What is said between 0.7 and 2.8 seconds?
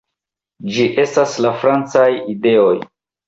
Ĝi estas la francaj ideoj.